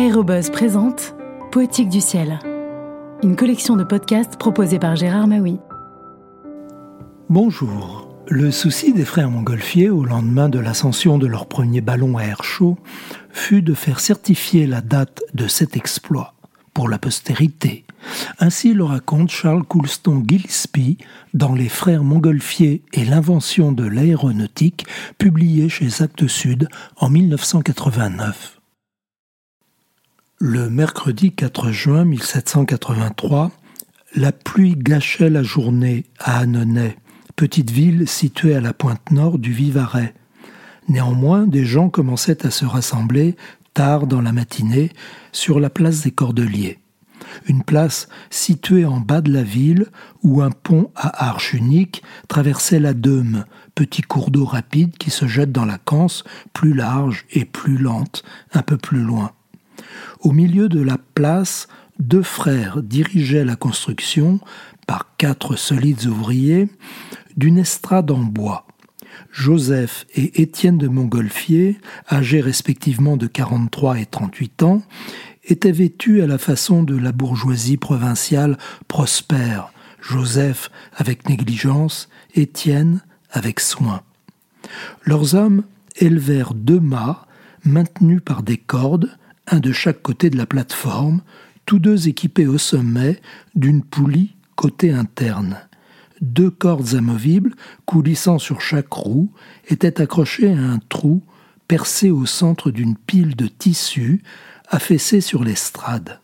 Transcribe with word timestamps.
Aérobuzz 0.00 0.48
présente 0.48 1.14
Poétique 1.52 1.90
du 1.90 2.00
ciel, 2.00 2.38
une 3.22 3.36
collection 3.36 3.76
de 3.76 3.84
podcasts 3.84 4.38
proposée 4.38 4.78
par 4.78 4.96
Gérard 4.96 5.26
Maui. 5.26 5.58
Bonjour. 7.28 8.08
Le 8.26 8.50
souci 8.50 8.94
des 8.94 9.04
frères 9.04 9.30
Montgolfier 9.30 9.90
au 9.90 10.02
lendemain 10.06 10.48
de 10.48 10.58
l'ascension 10.58 11.18
de 11.18 11.26
leur 11.26 11.44
premier 11.44 11.82
ballon 11.82 12.16
à 12.16 12.22
air 12.22 12.42
chaud 12.44 12.78
fut 13.28 13.60
de 13.60 13.74
faire 13.74 14.00
certifier 14.00 14.66
la 14.66 14.80
date 14.80 15.22
de 15.34 15.46
cet 15.46 15.76
exploit 15.76 16.32
pour 16.72 16.88
la 16.88 16.98
postérité. 16.98 17.84
Ainsi 18.38 18.72
le 18.72 18.84
raconte 18.84 19.28
Charles 19.28 19.64
Coulston 19.64 20.24
Gillespie 20.26 20.96
dans 21.34 21.54
Les 21.54 21.68
frères 21.68 22.04
Montgolfier 22.04 22.82
et 22.94 23.04
l'invention 23.04 23.70
de 23.70 23.84
l'aéronautique, 23.84 24.86
publié 25.18 25.68
chez 25.68 26.02
Actes 26.02 26.26
Sud 26.26 26.70
en 26.96 27.10
1989. 27.10 28.59
Le 30.42 30.70
mercredi 30.70 31.32
4 31.32 31.70
juin 31.70 32.06
1783, 32.06 33.50
la 34.14 34.32
pluie 34.32 34.74
gâchait 34.74 35.28
la 35.28 35.42
journée 35.42 36.06
à 36.18 36.38
Annonay, 36.38 36.96
petite 37.36 37.70
ville 37.70 38.08
située 38.08 38.54
à 38.54 38.62
la 38.62 38.72
pointe 38.72 39.10
nord 39.10 39.38
du 39.38 39.52
Vivarais. 39.52 40.14
Néanmoins, 40.88 41.46
des 41.46 41.66
gens 41.66 41.90
commençaient 41.90 42.46
à 42.46 42.50
se 42.50 42.64
rassembler 42.64 43.36
tard 43.74 44.06
dans 44.06 44.22
la 44.22 44.32
matinée 44.32 44.92
sur 45.30 45.60
la 45.60 45.68
place 45.68 46.04
des 46.04 46.10
Cordeliers. 46.10 46.78
Une 47.46 47.62
place 47.62 48.08
située 48.30 48.86
en 48.86 48.98
bas 48.98 49.20
de 49.20 49.30
la 49.30 49.42
ville 49.42 49.88
où 50.22 50.40
un 50.40 50.52
pont 50.52 50.90
à 50.96 51.28
arche 51.28 51.52
unique 51.52 52.02
traversait 52.28 52.80
la 52.80 52.94
Deume, 52.94 53.44
petit 53.74 54.00
cours 54.00 54.30
d'eau 54.30 54.46
rapide 54.46 54.96
qui 54.96 55.10
se 55.10 55.26
jette 55.26 55.52
dans 55.52 55.66
la 55.66 55.76
Canse, 55.76 56.24
plus 56.54 56.72
large 56.72 57.26
et 57.30 57.44
plus 57.44 57.76
lente, 57.76 58.22
un 58.54 58.62
peu 58.62 58.78
plus 58.78 59.02
loin. 59.02 59.32
Au 60.20 60.32
milieu 60.32 60.68
de 60.68 60.80
la 60.80 60.98
place, 61.14 61.68
deux 61.98 62.22
frères 62.22 62.82
dirigeaient 62.82 63.44
la 63.44 63.56
construction, 63.56 64.40
par 64.86 65.16
quatre 65.16 65.56
solides 65.56 66.06
ouvriers, 66.06 66.68
d'une 67.36 67.58
estrade 67.58 68.10
en 68.10 68.18
bois. 68.18 68.66
Joseph 69.30 70.06
et 70.14 70.42
Étienne 70.42 70.78
de 70.78 70.88
Montgolfier, 70.88 71.78
âgés 72.10 72.40
respectivement 72.40 73.16
de 73.16 73.26
43 73.26 74.00
et 74.00 74.06
38 74.06 74.62
ans, 74.62 74.82
étaient 75.44 75.72
vêtus 75.72 76.22
à 76.22 76.26
la 76.26 76.38
façon 76.38 76.82
de 76.82 76.96
la 76.96 77.12
bourgeoisie 77.12 77.76
provinciale 77.76 78.58
prospère, 78.88 79.72
Joseph 80.00 80.70
avec 80.94 81.28
négligence, 81.28 82.08
Étienne 82.34 83.02
avec 83.30 83.60
soin. 83.60 84.02
Leurs 85.04 85.34
hommes 85.34 85.64
élevèrent 85.96 86.54
deux 86.54 86.80
mâts 86.80 87.26
maintenus 87.64 88.20
par 88.24 88.42
des 88.42 88.56
cordes 88.56 89.10
un 89.50 89.60
de 89.60 89.72
chaque 89.72 90.02
côté 90.02 90.30
de 90.30 90.36
la 90.36 90.46
plateforme, 90.46 91.22
tous 91.66 91.78
deux 91.78 92.08
équipés 92.08 92.46
au 92.46 92.58
sommet 92.58 93.20
d'une 93.54 93.82
poulie 93.82 94.34
côté 94.56 94.92
interne. 94.92 95.58
Deux 96.20 96.50
cordes 96.50 96.94
amovibles, 96.94 97.54
coulissant 97.86 98.38
sur 98.38 98.60
chaque 98.60 98.92
roue, 98.92 99.32
étaient 99.68 100.00
accrochées 100.00 100.52
à 100.52 100.58
un 100.58 100.78
trou 100.88 101.22
percé 101.66 102.10
au 102.10 102.26
centre 102.26 102.70
d'une 102.70 102.96
pile 102.96 103.36
de 103.36 103.46
tissu 103.46 104.22
affaissée 104.68 105.20
sur 105.20 105.44
l'estrade. 105.44 106.20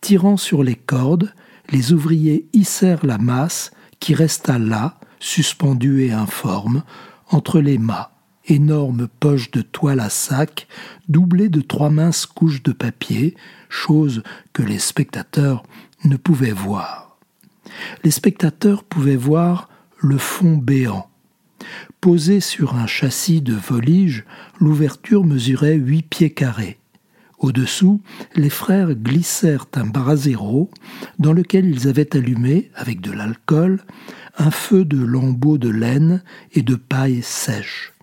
Tirant 0.00 0.36
sur 0.36 0.62
les 0.62 0.74
cordes, 0.74 1.32
les 1.70 1.92
ouvriers 1.92 2.48
hissèrent 2.52 3.04
la 3.04 3.18
masse 3.18 3.70
qui 4.00 4.14
resta 4.14 4.58
là, 4.58 4.98
suspendue 5.20 6.04
et 6.04 6.12
informe, 6.12 6.82
entre 7.30 7.60
les 7.60 7.78
mâts 7.78 8.10
énorme 8.50 9.08
poche 9.20 9.50
de 9.50 9.62
toile 9.62 10.00
à 10.00 10.10
sac, 10.10 10.66
doublée 11.08 11.48
de 11.48 11.60
trois 11.60 11.90
minces 11.90 12.26
couches 12.26 12.62
de 12.62 12.72
papier, 12.72 13.34
chose 13.68 14.22
que 14.52 14.62
les 14.62 14.78
spectateurs 14.78 15.62
ne 16.04 16.16
pouvaient 16.16 16.52
voir. 16.52 17.18
Les 18.04 18.10
spectateurs 18.10 18.84
pouvaient 18.84 19.16
voir 19.16 19.68
le 19.98 20.18
fond 20.18 20.56
béant. 20.56 21.08
Posé 22.00 22.40
sur 22.40 22.74
un 22.74 22.86
châssis 22.86 23.42
de 23.42 23.54
volige, 23.54 24.24
l'ouverture 24.58 25.24
mesurait 25.24 25.74
huit 25.74 26.02
pieds 26.02 26.30
carrés. 26.30 26.78
Au-dessous, 27.38 28.02
les 28.34 28.50
frères 28.50 28.94
glissèrent 28.94 29.66
un 29.74 29.86
brasero 29.86 30.70
dans 31.18 31.32
lequel 31.32 31.66
ils 31.66 31.88
avaient 31.88 32.14
allumé, 32.16 32.70
avec 32.74 33.00
de 33.00 33.12
l'alcool, 33.12 33.82
un 34.36 34.50
feu 34.50 34.84
de 34.84 35.02
lambeaux 35.02 35.58
de 35.58 35.70
laine 35.70 36.22
et 36.52 36.62
de 36.62 36.74
paille 36.74 37.22
sèche. 37.22 37.94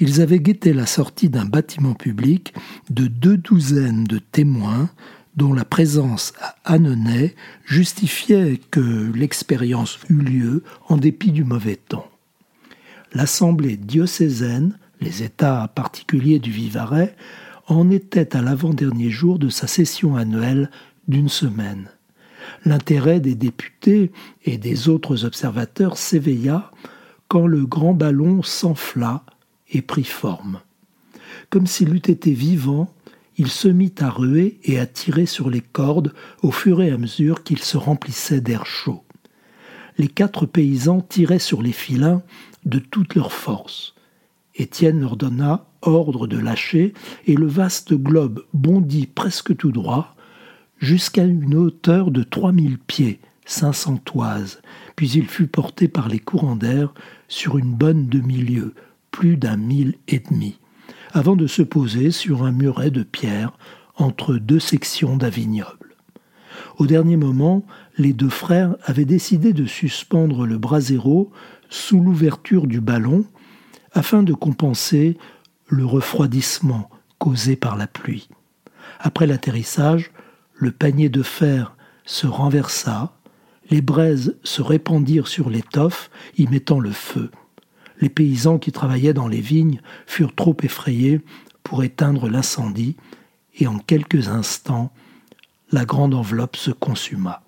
Ils 0.00 0.20
avaient 0.20 0.40
guetté 0.40 0.72
la 0.72 0.86
sortie 0.86 1.28
d'un 1.28 1.44
bâtiment 1.44 1.94
public 1.94 2.54
de 2.90 3.06
deux 3.06 3.36
douzaines 3.36 4.04
de 4.04 4.18
témoins 4.18 4.90
dont 5.36 5.52
la 5.52 5.64
présence 5.64 6.32
à 6.40 6.56
Annonay 6.64 7.36
justifiait 7.64 8.60
que 8.70 9.12
l'expérience 9.14 9.98
eût 10.08 10.22
lieu 10.22 10.64
en 10.88 10.96
dépit 10.96 11.30
du 11.30 11.44
mauvais 11.44 11.76
temps. 11.76 12.10
L'Assemblée 13.12 13.76
diocésaine, 13.76 14.76
les 15.00 15.22
États 15.22 15.68
particuliers 15.68 16.40
du 16.40 16.50
Vivarais, 16.50 17.14
en 17.68 17.90
était 17.90 18.34
à 18.36 18.42
l'avant-dernier 18.42 19.10
jour 19.10 19.38
de 19.38 19.48
sa 19.48 19.66
session 19.66 20.16
annuelle 20.16 20.70
d'une 21.06 21.28
semaine. 21.28 21.88
L'intérêt 22.64 23.20
des 23.20 23.34
députés 23.34 24.10
et 24.44 24.58
des 24.58 24.88
autres 24.88 25.24
observateurs 25.24 25.96
s'éveilla 25.96 26.72
quand 27.28 27.46
le 27.46 27.64
grand 27.66 27.94
ballon 27.94 28.42
s'enfla 28.42 29.22
et 29.70 29.82
prit 29.82 30.04
forme. 30.04 30.60
Comme 31.50 31.66
s'il 31.66 31.94
eût 31.94 31.96
été 31.98 32.32
vivant, 32.32 32.92
il 33.36 33.48
se 33.48 33.68
mit 33.68 33.94
à 34.00 34.10
ruer 34.10 34.58
et 34.64 34.78
à 34.78 34.86
tirer 34.86 35.26
sur 35.26 35.50
les 35.50 35.60
cordes 35.60 36.12
au 36.42 36.50
fur 36.50 36.82
et 36.82 36.90
à 36.90 36.98
mesure 36.98 37.42
qu'il 37.42 37.60
se 37.60 37.76
remplissait 37.76 38.40
d'air 38.40 38.66
chaud. 38.66 39.04
Les 39.96 40.08
quatre 40.08 40.46
paysans 40.46 41.00
tiraient 41.00 41.38
sur 41.38 41.62
les 41.62 41.72
filins 41.72 42.22
de 42.64 42.78
toute 42.78 43.14
leur 43.14 43.32
force. 43.32 43.94
Étienne 44.54 45.00
leur 45.00 45.16
donna 45.16 45.68
ordre 45.82 46.26
de 46.26 46.38
lâcher, 46.38 46.92
et 47.26 47.34
le 47.34 47.46
vaste 47.46 47.94
globe 47.94 48.44
bondit 48.52 49.06
presque 49.06 49.56
tout 49.56 49.72
droit, 49.72 50.16
jusqu'à 50.78 51.24
une 51.24 51.54
hauteur 51.54 52.10
de 52.10 52.22
trois 52.22 52.52
mille 52.52 52.78
pieds, 52.78 53.20
cinq 53.44 53.72
cents 53.72 53.98
toises, 53.98 54.60
puis 54.96 55.10
il 55.10 55.26
fut 55.26 55.46
porté 55.46 55.88
par 55.88 56.08
les 56.08 56.18
courants 56.18 56.56
d'air 56.56 56.92
sur 57.28 57.58
une 57.58 57.74
bonne 57.74 58.08
demi-lieue, 58.08 58.74
plus 59.18 59.36
d'un 59.36 59.56
mille 59.56 59.96
et 60.06 60.20
demi, 60.20 60.60
avant 61.10 61.34
de 61.34 61.48
se 61.48 61.62
poser 61.62 62.12
sur 62.12 62.44
un 62.44 62.52
muret 62.52 62.92
de 62.92 63.02
pierre 63.02 63.58
entre 63.96 64.36
deux 64.36 64.60
sections 64.60 65.16
d'avignobles. 65.16 65.96
Au 66.76 66.86
dernier 66.86 67.16
moment, 67.16 67.66
les 67.96 68.12
deux 68.12 68.28
frères 68.28 68.76
avaient 68.84 69.04
décidé 69.04 69.52
de 69.52 69.66
suspendre 69.66 70.46
le 70.46 70.56
brasero 70.56 71.32
sous 71.68 72.00
l'ouverture 72.00 72.68
du 72.68 72.80
ballon 72.80 73.24
afin 73.90 74.22
de 74.22 74.32
compenser 74.34 75.18
le 75.66 75.84
refroidissement 75.84 76.88
causé 77.18 77.56
par 77.56 77.76
la 77.76 77.88
pluie. 77.88 78.28
Après 79.00 79.26
l'atterrissage, 79.26 80.12
le 80.54 80.70
panier 80.70 81.08
de 81.08 81.24
fer 81.24 81.76
se 82.04 82.28
renversa, 82.28 83.18
les 83.68 83.82
braises 83.82 84.36
se 84.44 84.62
répandirent 84.62 85.26
sur 85.26 85.50
l'étoffe, 85.50 86.08
y 86.36 86.46
mettant 86.46 86.78
le 86.78 86.92
feu 86.92 87.32
les 88.00 88.08
paysans 88.08 88.58
qui 88.58 88.72
travaillaient 88.72 89.14
dans 89.14 89.28
les 89.28 89.40
vignes 89.40 89.80
furent 90.06 90.34
trop 90.34 90.56
effrayés 90.62 91.20
pour 91.62 91.82
éteindre 91.82 92.28
l'incendie, 92.28 92.96
et 93.58 93.66
en 93.66 93.78
quelques 93.78 94.28
instants, 94.28 94.92
la 95.70 95.84
grande 95.84 96.14
enveloppe 96.14 96.56
se 96.56 96.70
consuma. 96.70 97.42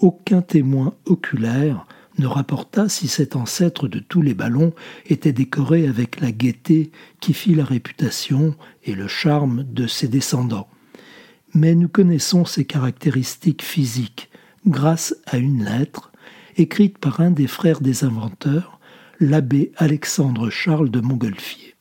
Aucun 0.00 0.42
témoin 0.42 0.94
oculaire 1.06 1.86
ne 2.18 2.26
rapporta 2.26 2.88
si 2.88 3.08
cet 3.08 3.36
ancêtre 3.36 3.88
de 3.88 3.98
tous 3.98 4.22
les 4.22 4.34
ballons 4.34 4.72
était 5.06 5.32
décoré 5.32 5.86
avec 5.86 6.20
la 6.20 6.32
gaieté 6.32 6.90
qui 7.20 7.34
fit 7.34 7.54
la 7.54 7.64
réputation 7.64 8.54
et 8.84 8.94
le 8.94 9.08
charme 9.08 9.64
de 9.64 9.86
ses 9.86 10.08
descendants. 10.08 10.68
Mais 11.54 11.74
nous 11.74 11.88
connaissons 11.88 12.44
ses 12.44 12.64
caractéristiques 12.64 13.62
physiques 13.62 14.30
grâce 14.66 15.14
à 15.26 15.36
une 15.38 15.64
lettre 15.64 16.10
écrite 16.56 16.98
par 16.98 17.20
un 17.20 17.30
des 17.30 17.46
frères 17.46 17.80
des 17.80 18.04
inventeurs 18.04 18.75
l'abbé 19.20 19.72
Alexandre 19.76 20.50
Charles 20.50 20.90
de 20.90 21.00
Montgolfier. 21.00 21.74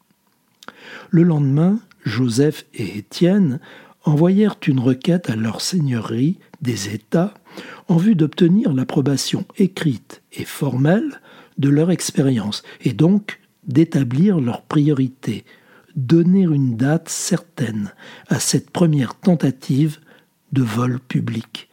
Le 1.10 1.24
lendemain, 1.24 1.80
Joseph 2.04 2.66
et 2.74 2.98
Étienne 2.98 3.60
envoyèrent 4.04 4.58
une 4.68 4.80
requête 4.80 5.30
à 5.30 5.36
leur 5.36 5.62
seigneurie 5.62 6.38
des 6.62 6.94
États 6.94 7.34
en 7.88 7.98
vue 7.98 8.16
d'obtenir 8.16 8.74
l'approbation 8.74 9.46
écrite 9.58 10.22
et 10.34 10.46
formelle 10.46 11.22
de 11.58 11.70
leur 11.70 11.92
expérience 11.92 12.64
et 12.82 12.94
donc 12.94 13.40
d'établir 13.68 14.40
leur 14.40 14.62
priorité, 14.62 15.46
donner 15.96 16.42
une 16.42 16.78
date 16.78 17.10
certaine 17.10 17.94
à 18.28 18.40
cette 18.40 18.70
première 18.70 19.16
tentative 19.16 20.00
de 20.52 20.62
vol 20.62 21.00
public 21.00 21.70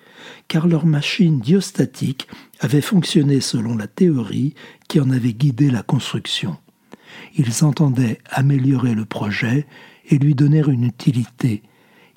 car 0.49 0.67
leur 0.67 0.87
machine 0.87 1.41
diostatique 1.41 2.29
avait 2.61 2.81
fonctionné 2.81 3.41
selon 3.41 3.77
la 3.77 3.87
théorie 3.87 4.55
qui 4.89 5.01
en 5.01 5.11
avait 5.11 5.33
guidé 5.33 5.71
la 5.71 5.83
construction. 5.83 6.57
Ils 7.37 7.65
entendaient 7.65 8.19
améliorer 8.31 8.95
le 8.95 9.05
projet 9.05 9.67
et 10.09 10.19
lui 10.19 10.35
donner 10.35 10.63
une 10.67 10.85
utilité, 10.85 11.63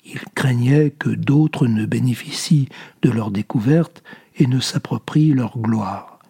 Il 0.04 0.20
craignait 0.34 0.90
que 0.90 1.08
d'autres 1.08 1.66
ne 1.66 1.84
bénéficient 1.84 2.68
de 3.02 3.10
leur 3.10 3.30
découverte 3.30 4.02
et 4.36 4.46
ne 4.46 4.60
s'approprient 4.60 5.32
leur 5.32 5.58
gloire. 5.58 6.20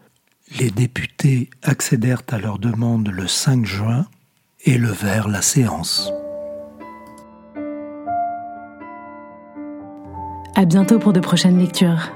Les 0.58 0.70
députés 0.70 1.50
accédèrent 1.62 2.22
à 2.28 2.38
leur 2.38 2.58
demande 2.58 3.08
le 3.08 3.26
5 3.26 3.66
juin 3.66 4.06
et 4.64 4.78
levèrent 4.78 5.28
la 5.28 5.42
séance. 5.42 6.10
À 10.58 10.64
bientôt 10.64 10.98
pour 10.98 11.12
de 11.12 11.20
prochaines 11.20 11.58
lectures. 11.58 12.12